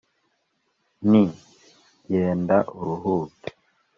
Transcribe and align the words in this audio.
nti: 1.09 1.23
genda 2.11 2.57
uruhuke 2.79 3.49